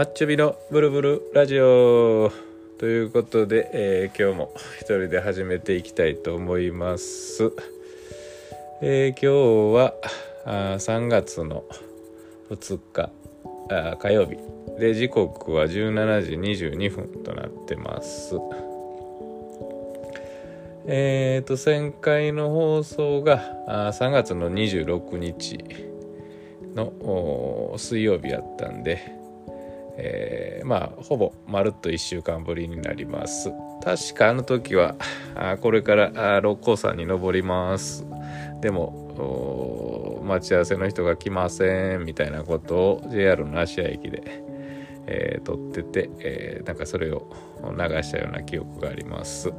[0.00, 2.32] マッチョビのブルブルラジオ
[2.78, 7.52] ということで、えー今日も一人で始めていきたいと思います。
[8.80, 9.94] えー今日は
[10.46, 11.64] あ3月の
[12.48, 13.10] 2日
[13.68, 14.38] あ火曜日
[14.78, 18.36] で時刻は17時22分となってます。
[20.86, 25.62] えーと前回の放送があ3月の26日
[26.74, 29.19] の水曜日やったんで、
[30.02, 33.50] えーまあほぼまるっと1週間ぶりになります。
[33.82, 34.94] 確かあの時は
[35.34, 38.06] あこれから六甲山に登ります。
[38.60, 44.22] でも待ち合わせの人が来ませんみたいなことを JR の芦屋駅で、
[45.06, 47.30] えー撮ってて、えーなんかそれを
[47.62, 49.52] 流したような記憶があります。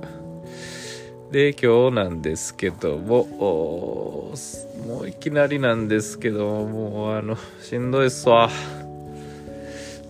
[1.32, 3.26] で今日なんですけども
[4.86, 8.50] もういきなりなんですけどもうあのしんどいっすわ。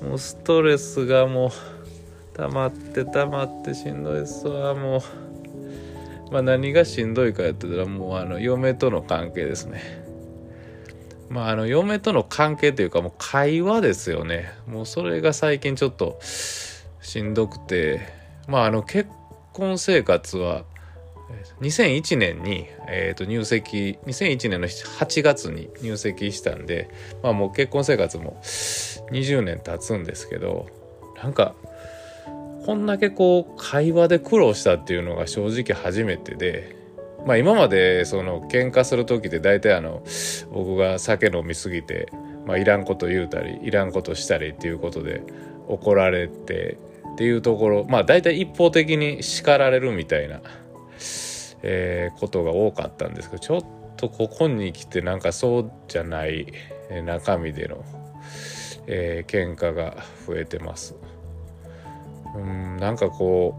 [0.01, 4.73] もうストレスがもう溜まって溜まってしんどいっすわ。
[4.73, 5.01] もう
[6.31, 9.81] まあ何がしんどいかやってたらもうあの嫁との関係ですね。
[11.29, 14.51] まああの嫁との関係というかもう会話ですよね。
[14.67, 18.21] もうそれが最近ちょっとしんどくて。
[18.47, 19.09] まああの結
[19.53, 20.63] 婚生活は
[21.61, 26.89] 2001年に、えー、と入籍2001年の8月に入籍したんで
[27.23, 28.37] まあもう結婚生活も
[29.11, 30.67] 20年経つんですけど
[31.21, 31.55] なんか
[32.65, 36.75] こんだけこう会話で苦労したっていうのが正直初めてで
[37.25, 40.03] まあ今までその喧嘩する時って大体あの
[40.51, 42.07] 僕が酒飲みすぎて、
[42.45, 45.23] まあ、いらんこと言うたりいらんことしたりっていうことで
[45.67, 46.77] 怒られて
[47.13, 50.41] っていうところまあ大体一方的に叱られるみたいな、
[51.63, 53.61] えーことが多かったんですけどちょっ
[53.97, 56.47] とここに来てなんかそうじゃない
[56.89, 57.83] えー中身での、
[58.87, 59.95] えー喧嘩が
[60.27, 60.95] 増えてます。
[62.35, 63.55] うんなんかこ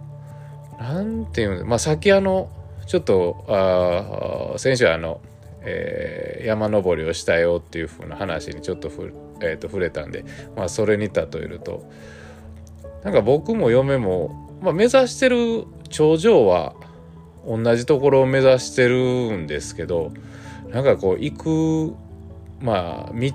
[0.79, 2.49] うなんていうのまあ先あの
[2.87, 5.21] ちょっとあ先週あの、
[5.61, 10.25] えー山登りをしたよっていう風な話にちょっとふ、えーと触れたんで、
[10.57, 11.89] まあ、それに例えると
[13.05, 16.75] なんか僕も嫁も、まあ、目指してる頂上は
[17.47, 20.13] 同じところを目指してるんですけど
[20.71, 21.95] なんかこう行く
[22.61, 23.33] まあ道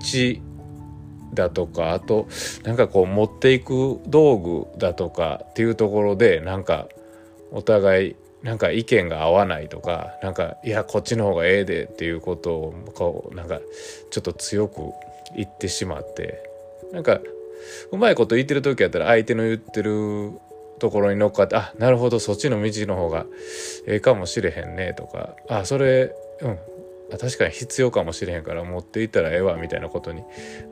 [1.34, 2.28] だとかあと
[2.63, 6.88] なんかこう持っていく道具だとかっていうところでなんか
[7.51, 13.59] お互いなんか意見が合わないとかなんかいやこっちの方がええでっていうことをこうなんか
[14.09, 14.81] ちょっと強く
[15.35, 16.44] 言ってしまって
[16.91, 17.19] なんか
[17.91, 20.31] うまいこと言ってる時やったら相手の言ってる
[20.79, 23.25] ところに乗っかってあなるほどそっちの道の方が
[23.88, 25.35] ええかもしれへんねとか。
[25.49, 26.59] あそれうん。
[27.09, 30.23] 確かに必要かもしれへんから持っていったらええわみたいなことに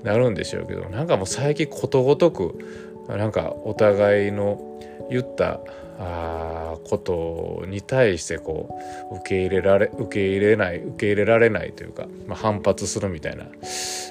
[0.03, 2.59] なるんでしょうけどなんかもう最近ことごとく
[3.07, 4.79] なんかお互いの
[5.09, 5.61] 言った
[5.97, 8.77] あーことに対してこ
[9.11, 13.45] う受け入れられ受け入れない受け入れられないというか、まあ、反発するみたいな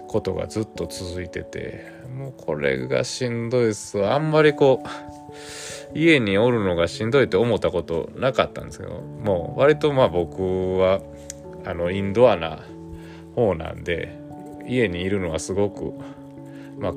[0.08, 4.88] ことがずっと続いててもうこれがしんどいっすあんまりこう
[5.94, 11.00] 家におるのがしんどいって思ったことなかったんですけどもう割とまあ僕は
[11.64, 12.60] あのインドアな
[13.34, 14.18] 方なんで
[14.66, 15.94] 家にいるのはすごく
[16.78, 16.92] まあ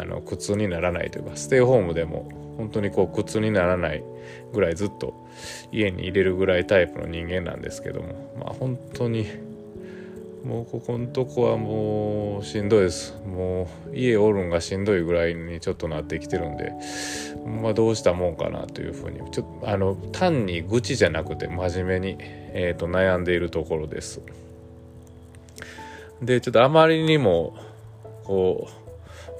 [0.00, 4.02] あの苦痛にならないというかステイホームでも本当にこう苦痛にならない
[4.52, 5.26] ぐらいずっと
[5.70, 9.26] 家に入れるぐらいタイプの人間なんですけどもまあ本当に
[10.44, 13.14] もうここのとこはもうしんどいです。
[13.24, 16.72] もう家おるんがしんどいぐらいにちょっとなってきてるんで
[17.62, 24.20] まあどうしたもんかなというふうにちょっとあの単に愚痴じゃなくて真面目に、えー、と悩んでいるところです。
[26.20, 27.54] でちょっとあまりにも
[28.24, 28.68] こ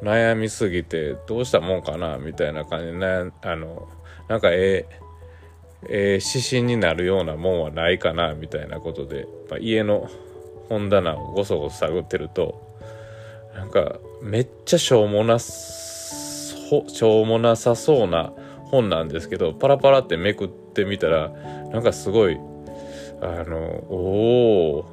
[0.00, 3.88] う悩みすぎてどうしたもんかなみたいな感じで悩んあの
[4.28, 5.02] なんかええ
[5.88, 10.08] えー指針になるようなもんはないかなみたいなことで、まあ、家の
[10.72, 12.72] 本棚をごそごそ探ってると
[13.54, 18.32] なんかめっちゃしょうもなしょうもなさそうな
[18.70, 21.28] 本なんですけどパラパラってめくってみたら
[21.72, 22.38] なんかすごい
[23.20, 23.58] あの
[23.90, 24.84] おお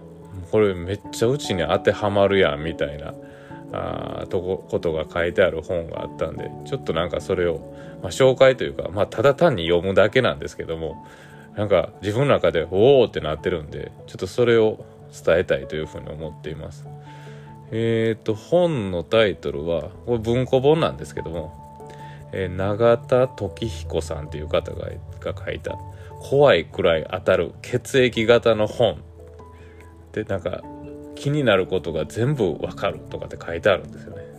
[0.51, 3.13] これめっちゃうちに当てはまるやんみたいな
[3.71, 11.05] あとこことが書いてある本があったんでちょっとなんかそれを、まあ、紹介というか、まあ、ただ単に読むだけなんですけども
[11.55, 14.85] なんか自分の中でおおってなってるんでちょっとそれを
[15.25, 16.87] 伝えたいというふうに思っています。
[17.71, 21.87] えっ、と本のタイトルはこれ文庫本なんですけども、
[22.31, 24.89] えー永田時彦さんという方が
[25.19, 25.77] が書いた
[26.21, 29.01] 「怖いくらい当たる血液型の本」
[30.13, 30.63] でなんか
[31.15, 34.29] 気になることが全部わかるとかって書いてあるんですよね。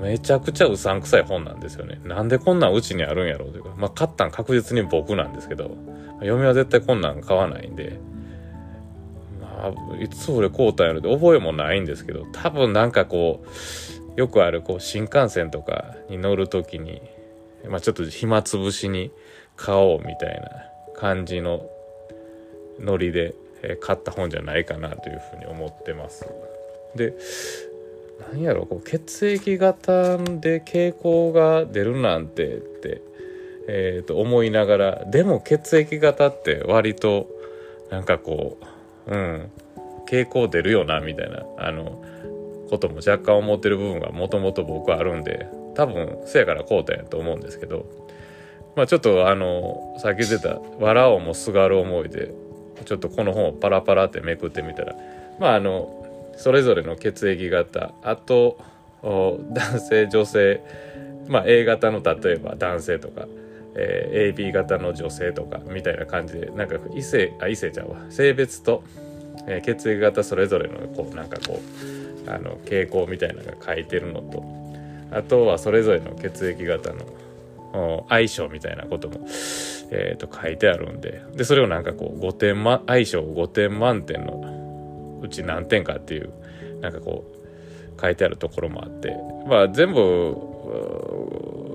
[0.00, 2.00] めちゃくちゃうさんくさい本なんですよね。
[2.04, 5.70] なんでこんなんうちにあるんやろうというか、まあ買ったん確実に僕なんですけど、
[6.20, 8.00] 嫁は絶対こんなん買わないんで、
[10.00, 13.44] いつ俺買うたんやろで覚えもないんですけど、多分なんかこ
[14.16, 17.02] う、よくあるこう新幹線とかに乗るときに、
[17.68, 19.10] まあちょっと暇つぶしに
[19.56, 20.50] 買おうみたいな
[20.96, 21.66] 感じの
[22.78, 23.34] ノリで
[23.80, 26.26] 買った本じゃないかなというふうに思ってます。
[26.94, 27.14] で、
[28.32, 33.02] 何やろこう血液型で傾向が出るなんてって、
[33.66, 37.28] えー、と思いながらでも血液型って割と
[37.90, 38.64] なんかこう
[39.06, 39.50] うん。
[40.06, 41.44] 傾向出るよなみたいな。
[41.58, 42.02] あの
[42.70, 48.04] ことも若干思ってる部分がもともと僕はあるんで多分せやからこうたんやと思うんですけど。
[48.76, 52.32] まあちょっとあのさっき出た「笑おうもすがる思いで」
[52.84, 54.96] ちょっとこの本をパラパラってめくってみたら
[55.38, 58.58] まああのそれぞれの血液型あと
[59.02, 60.60] 男性女性
[61.28, 63.26] まあ A 型の例えば男性とか、
[63.76, 67.96] えー、AB 型の女性とかみたいな感じでなんか異性あ異性ちゃうわ。
[68.10, 68.82] 性別と、
[69.46, 71.60] えー、血液型それぞれのこうなんかこ
[72.26, 74.44] うあの傾向みたいなのが書いてるのと
[75.10, 79.26] あとはそれぞれの血液型の相性みたいなことも、
[79.90, 86.32] えー、と書いてあるんででそれをなんかこう5点、ま、相性5点満点のうち何点かっていう
[86.80, 87.24] なんかこ
[87.96, 89.16] う書いてあるところもあって
[89.46, 90.36] まあ全部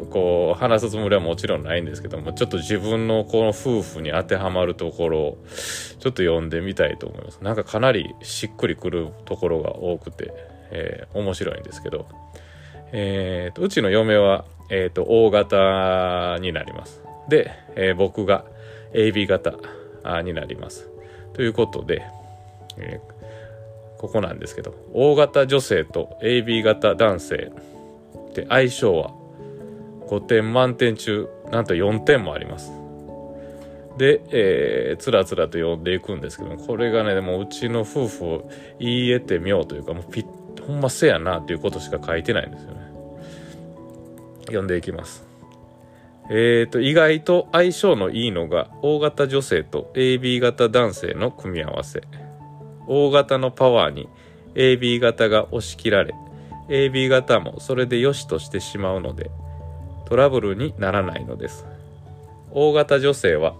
[0.10, 5.38] こう話すつもりはもちろんないんですけどもちょっと自分のこの夫婦に当てはまるところを
[6.00, 7.40] ちょっと読んでみたいと思います。
[7.42, 10.34] なんかかなりしっくりくるところが多くて、
[10.72, 12.08] えー、面白いんですけど、
[12.92, 17.02] えーと、うちの嫁は、えーと、大型になります。
[17.30, 18.46] で、えー、僕が
[18.94, 19.54] AB 型
[20.24, 20.90] になります。
[21.34, 22.04] ということで、
[22.78, 23.20] えー
[24.00, 27.52] ここなんですけど O 型女性と AB 型男性
[28.34, 29.12] で相性は
[30.10, 32.72] 5点満点中なんと4点もあります。
[33.98, 42.80] で、えー、つらつらと読んでいくんですけどもこれがねでもうちの夫婦を言い得てみようというかもうピッほんませやなということしか書いてないんですよね。
[44.46, 45.28] 読んでいきます。
[46.32, 52.02] えーと意外と相性のいいのが O 型女性と AB 型男性の組み合わせ。
[52.88, 54.10] O 型のパワーに
[54.56, 56.14] AB 型が押し切られ
[56.70, 59.32] AB 型もそれで良しとしてしまうので
[60.10, 61.66] トラブルにならないのです。
[62.52, 63.56] O 型女性は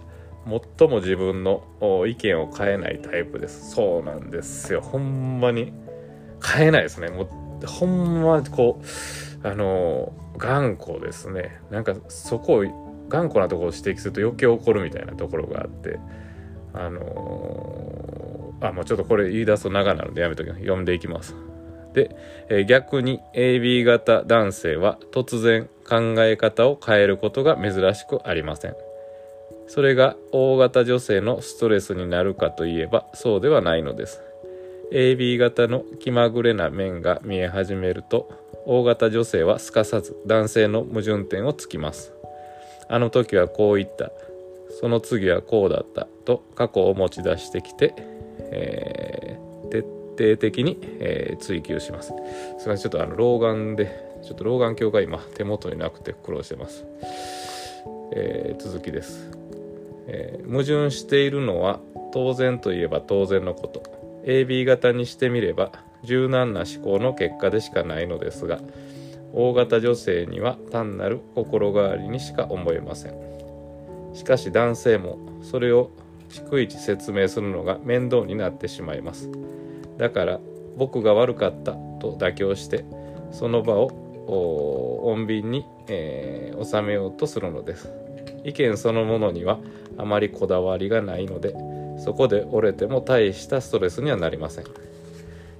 [0.78, 1.62] 最も自分の
[2.06, 3.70] 意見を変えないタイプです。
[3.70, 4.80] そうなんですよ。
[4.80, 5.72] ほんまに。
[6.42, 7.08] 変えないですね。
[7.08, 7.22] も
[7.62, 8.80] うほんまこ
[9.44, 11.60] うあの頑固ですね。
[11.70, 15.98] なんかそこを頑固なところを指摘すると余計怒るみたいなところがあって
[16.72, 20.60] あのあ、もうちょっとこれ言い出すと長なのでやめときます。
[20.60, 21.34] 読んでいきます。
[21.92, 22.14] で、
[22.48, 28.74] え、逆に AB 型男性は突然考え方を変えることが珍しくありません。
[29.66, 34.20] それが O 型女性のストレスになるかといえばそうではないのです。
[34.92, 38.28] AB 型の気まぐれな面が見え始めると
[38.66, 42.12] O 型女性はすかさず男性の矛盾点をつきます。
[42.88, 44.10] あの時はこう言った。
[44.80, 47.92] その次はこうだったと過去を持ち出してきて
[48.52, 49.29] えー、
[50.20, 52.08] 徹底的に、えー、追求します。
[52.08, 52.20] すみ
[52.56, 56.84] ません、ちょっとあの老眼で、ちょっと老眼鏡が今手元になくて苦労してます。
[58.12, 59.30] えー、続きです、
[60.08, 61.78] え矛盾しているのは
[62.12, 63.82] 当然といえば当然のこと。
[64.26, 65.72] AB 型にしてみれば
[66.04, 68.60] 柔軟な思考の結果でしかないのですが、
[69.32, 73.14] 大型女性には単なる心変わりにしか思えません。
[74.12, 75.90] しかし男性もそれを
[76.30, 79.28] 逐一説明するのが面倒になってしまいます
[80.00, 80.40] だから
[80.78, 82.86] 僕が悪かったと妥協して
[83.32, 87.92] その場を穏便に、えー、収めようとするのです。
[88.42, 89.58] 意見そのものには
[89.98, 91.54] あまりこだわりがないので
[92.02, 94.64] そこで折れても大したストレスにはなりません。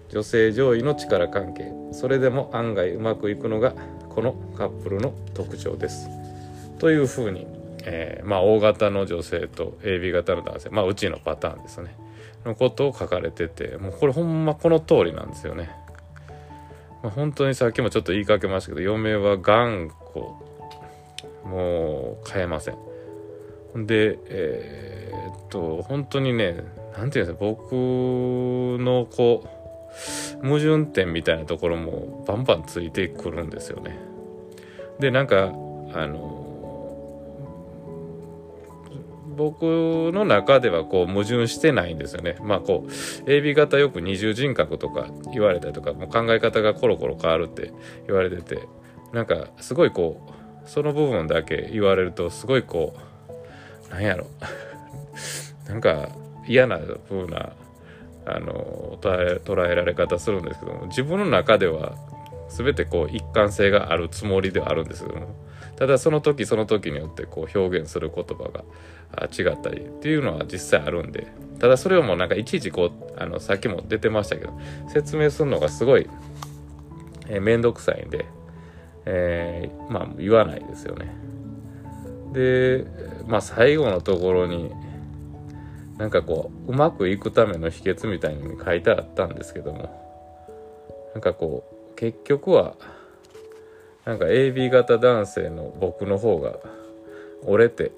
[0.08, 3.74] 女性上位の力関係それでも案外うまくいくのが
[4.08, 6.08] このカップルの特徴です。
[6.78, 7.46] というふうに
[7.84, 11.94] えー、まあ、大型の女性と AB 型の男性、まあ、うちのパターンですね。
[12.44, 15.70] のことを書かれててもうこれほんまこの通りなんですよね、
[17.02, 20.50] まあ、本当にさっきもちょっと言いかけましたけど嫁は頑固。
[21.44, 23.86] もう変えません。
[23.86, 26.64] でえー、っと本当にね
[26.96, 27.72] 何て言うんですか僕
[28.82, 29.44] のこ
[30.42, 33.98] う矛盾点みたいなところもバンバンついてくるんですよね。
[34.98, 35.52] でなんか
[35.92, 36.39] あの
[39.40, 42.36] 僕の中ではこう矛盾してないんですよね。
[42.42, 47.72] まあこう AB 型よく二重人格とか言われたりとかもう考え方がコロコロ変わるって
[48.06, 48.68] 言われてて
[49.14, 50.20] なんかすごいこ
[50.66, 52.94] うその部分だけ言われるとすごいこ
[53.88, 54.26] うなんやろ
[55.66, 56.10] なんか
[56.46, 56.78] 嫌な
[57.08, 57.52] 風な
[58.26, 61.94] あの捉えられ方するんですけども自分の中では
[62.50, 65.28] 全てこう一貫性があるつもりではあるんですけども
[65.80, 68.64] ただその時その時によってこう表現する言葉が
[69.28, 71.26] 違ったりっていうのは実際あるんで
[71.58, 74.52] ただそれをもうなんかいちいちこうあのさっきも出てましたけど
[74.92, 76.06] 説明するのがすごい
[77.40, 78.26] 面倒、くさいんで、
[79.06, 81.14] えー、まあ言わないですよね。
[82.34, 82.84] で
[83.26, 84.70] まあ最後のところに
[85.96, 92.74] なんかこううまくいくための秘訣みたいに書いてあったんですけどもなんかこう結局は
[94.04, 96.58] なんか AB 型男性の僕の方が
[97.42, 97.92] 折れて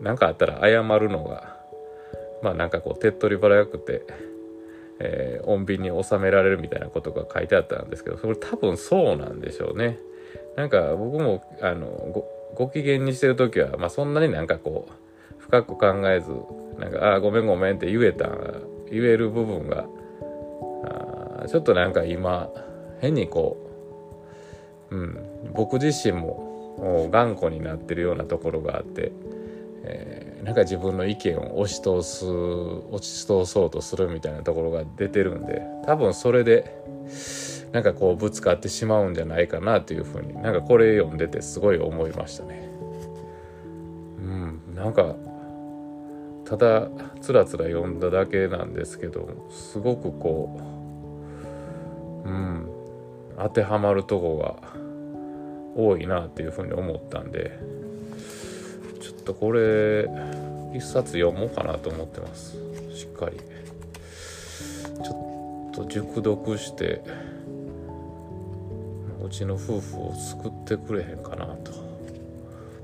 [0.00, 1.56] 何かあったら謝るのが
[2.42, 4.02] まあなんかこう手っ取り早くて、
[5.00, 9.98] えー、穏便に収められるみたいなことが書いてあったんですけどそれ多分そうなんでしょうね。
[10.56, 16.30] なんか僕もあのごご機嫌にしてる時は、まあ、そんなになんかこう深く考えず
[16.78, 18.28] なんか「ああごめんごめん」って言えた
[18.90, 19.86] 言える部分が
[20.84, 22.50] あちょっとなんか今
[23.00, 23.67] 変にこう、
[24.90, 25.18] うん、
[25.52, 29.12] 僕自身も頑固になってるようなところがあって、
[29.84, 36.72] えー、なんか自分の意見を押し通す押し通そうとするみたいなところが出てるんで多分それで
[37.72, 42.68] なんかこうぶつかってしまうんじゃないかなというふうになんかこれ読んでてすごい思いましたね。
[44.18, 45.14] うん、なんか
[46.44, 46.88] ただ
[47.20, 50.58] つらつら読んだだけなんですけどすごくこ
[52.24, 52.77] ううん。
[53.38, 54.78] 当てはまるとこが
[55.80, 57.58] 多いなっていうふうに思ったんで
[59.00, 60.08] ちょっとこれ
[60.74, 62.56] 一冊読もうかなと思ってます。
[62.94, 63.38] しっかり。
[65.02, 67.02] ちょっと熟読して
[69.24, 71.72] うちの夫婦を救ってくれへんかなと。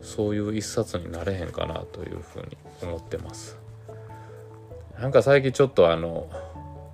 [0.02, 3.56] そういう一冊になれへんかなというふうに思ってます。
[4.98, 6.28] なんか最近ちょっとあの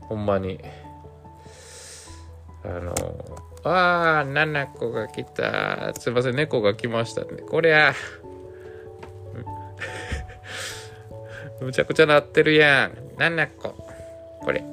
[0.03, 0.61] ほんまに
[2.65, 2.95] あの
[3.63, 5.93] ああ、ナナコが来た。
[5.95, 7.43] すいません、猫が来ましたね。
[7.49, 7.93] こりゃ。
[11.61, 12.97] むちゃくちゃなってるやん。
[13.19, 13.75] ナナコ。
[14.41, 14.65] これ。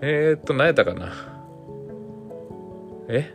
[0.00, 1.12] えー、っと、何やったかな？
[3.08, 3.30] え？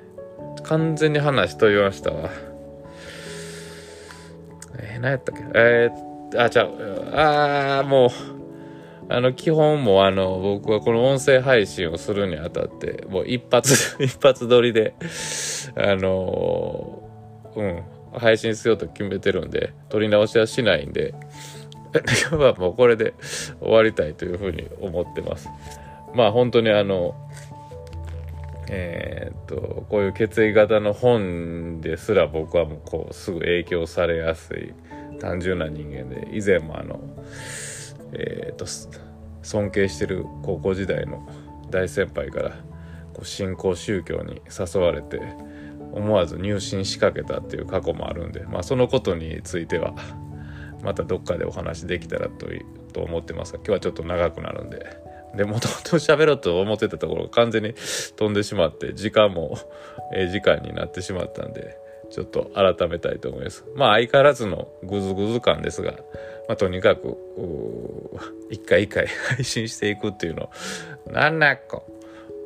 [0.63, 2.31] 完全に話と言いましたわ。
[4.79, 5.43] えー、何やったっけ？
[5.53, 6.71] えー、あ、ちゃう。
[7.13, 8.09] あー、もう。
[9.07, 14.95] あの、基本もあの、僕はこの音声配信をするにあたって、もう一発、 一発撮りで、
[15.75, 17.03] あの
[17.55, 17.83] うん、
[18.13, 21.13] 配信しようと決めてるんで、撮り直しはしないんで、
[22.29, 23.13] 今日はもうこれで
[23.61, 25.49] 終わりたいというふうに思ってます。
[26.13, 27.15] まあ本当にあの、
[28.69, 34.73] えー、っと、こういう血液型の本ですら僕はもうこうすぐ影響されやすい
[35.19, 36.99] 単純な人間で、以前もあの、
[38.17, 38.65] えーと、
[39.41, 41.27] 尊敬してる高校時代の
[41.69, 42.51] 大先輩から
[43.13, 45.21] こう新興宗教に誘われて
[45.91, 49.93] 思わず入信しかけたっていう過去もあるんで、まあ、そのことについては
[50.83, 52.47] またどっかでお話できたらと
[52.93, 54.97] と思ってますが今日はちょっと長くなるんで
[55.35, 57.73] でもともと喋ろうと思ってたところが完全に
[58.15, 59.57] 飛んでしまって時間も
[60.31, 61.77] 時間になってしまったんで
[62.09, 63.65] ちょっと改めたいと思います。
[63.75, 65.95] まあ相変わらずのグズグズ感ですが、
[66.47, 67.17] まあとにかく、
[68.49, 70.49] 一回一回 配信していくっていうのを、
[71.07, 71.83] 7個、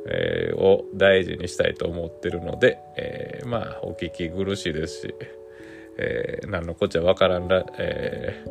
[0.07, 5.15] えー、を大事にしたいと思ってるので、えー、まあお聞き苦しいですし、
[5.97, 8.43] えー、何のこっちゃわからんラ,、え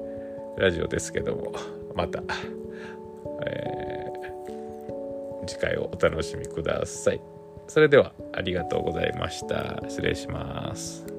[0.56, 1.52] ー、ラジオですけども、
[1.94, 2.22] また、
[3.46, 7.20] えー、次回をお楽しみください。
[7.66, 9.82] それではありがとうございました。
[9.88, 11.17] 失礼します。